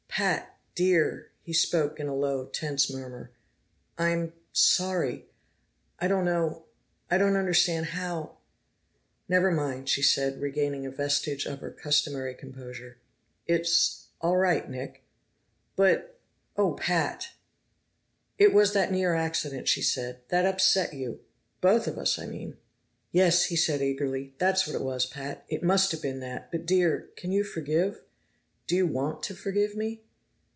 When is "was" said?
18.53-18.73, 24.83-25.05